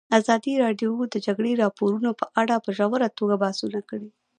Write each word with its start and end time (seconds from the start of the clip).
ازادي 0.19 0.53
راډیو 0.63 0.91
د 1.07 1.11
د 1.13 1.15
جګړې 1.25 1.51
راپورونه 1.63 2.09
په 2.19 2.25
اړه 2.41 2.55
په 2.65 2.69
ژوره 2.77 3.07
توګه 3.17 3.35
بحثونه 3.43 3.79
کړي. 3.89 4.09